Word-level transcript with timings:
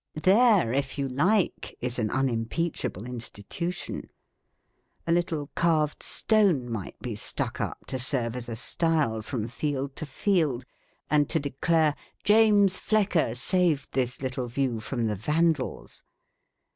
There, 0.23 0.73
if 0.73 0.97
you 0.97 1.07
like, 1.07 1.75
is 1.79 1.99
an 1.99 2.09
unimpeachable 2.09 3.05
institution! 3.05 4.09
A 5.05 5.11
little 5.11 5.51
carved 5.53 6.01
stone 6.01 6.71
might 6.71 6.97
be 7.01 7.13
stuck 7.13 7.61
up 7.61 7.85
to 7.85 7.99
serve 7.99 8.35
as 8.35 8.49
a 8.49 8.55
stile 8.55 9.21
from 9.21 9.47
field 9.47 9.95
to 9.97 10.07
field 10.07 10.65
and 11.11 11.29
to 11.29 11.39
declare" 11.39 11.95
James 12.23 12.79
Flecker 12.79 13.35
saved 13.37 13.91
this 13.93 14.23
little 14.23 14.47
view 14.47 14.79
from 14.79 15.05
the 15.05 15.15
Van 15.15 15.53
dals." 15.53 16.01